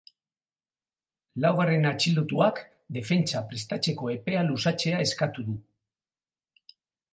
Laugarren 1.43 1.85
atxilotuak 1.89 2.63
defentsa 2.97 3.43
prestatzeko 3.53 4.11
epea 4.17 4.43
luzatzea 4.49 5.05
eskatu 5.09 5.49
du. 5.53 5.57